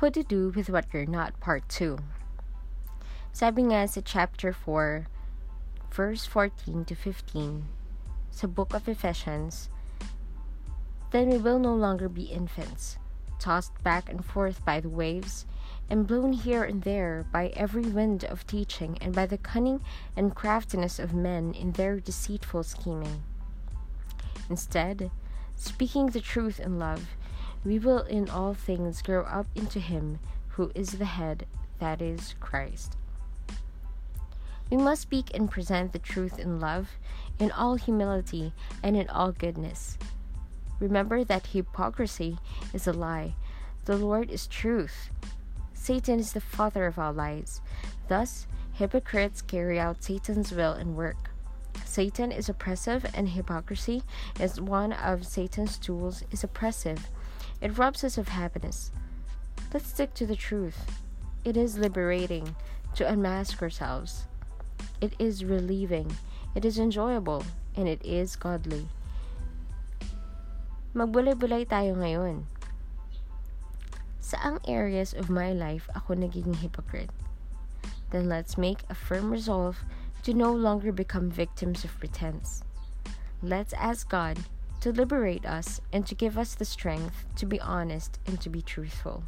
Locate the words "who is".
30.50-30.92